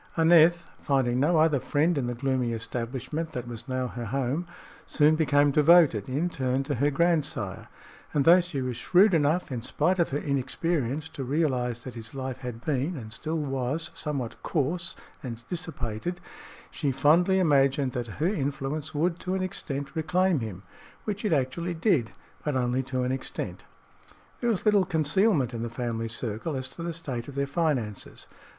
Aneth, 0.17 0.65
finding 0.79 1.19
no 1.19 1.37
other 1.37 1.59
friend 1.59 1.95
in 1.95 2.07
the 2.07 2.15
gloomy 2.15 2.53
establishment 2.53 3.33
that 3.33 3.47
was 3.47 3.67
now 3.67 3.85
her 3.85 4.05
home, 4.05 4.47
soon 4.87 5.15
became 5.15 5.51
devoted, 5.51 6.09
in 6.09 6.27
turn, 6.27 6.63
to 6.63 6.73
her 6.73 6.89
grandsire, 6.89 7.67
and 8.11 8.27
although 8.27 8.41
she 8.41 8.63
was 8.63 8.77
shrewd 8.77 9.13
enough, 9.13 9.51
in 9.51 9.61
spite 9.61 9.99
of 9.99 10.09
her 10.09 10.17
inexperience, 10.17 11.07
to 11.09 11.23
realize 11.23 11.83
that 11.83 11.93
his 11.93 12.15
life 12.15 12.39
had 12.39 12.65
been, 12.65 12.97
and 12.97 13.13
still 13.13 13.37
was, 13.37 13.91
somewhat 13.93 14.41
coarse 14.41 14.95
and 15.21 15.47
dissipated, 15.49 16.19
she 16.71 16.91
fondly 16.91 17.37
imagined 17.37 17.91
that 17.91 18.07
her 18.17 18.25
influence 18.25 18.95
would, 18.95 19.19
to 19.19 19.35
an 19.35 19.43
extent, 19.43 19.95
reclaim 19.95 20.39
him 20.39 20.63
which 21.03 21.23
it 21.23 21.31
actually 21.31 21.75
did, 21.75 22.09
but 22.43 22.55
only 22.55 22.81
to 22.81 23.03
an 23.03 23.11
extent. 23.11 23.65
There 24.39 24.49
was 24.49 24.65
little 24.65 24.83
concealment 24.83 25.53
in 25.53 25.61
the 25.61 25.69
family 25.69 26.07
circle 26.07 26.55
as 26.55 26.69
to 26.69 26.81
the 26.81 26.91
state 26.91 27.27
of 27.27 27.35
their 27.35 27.45
finances. 27.45 28.27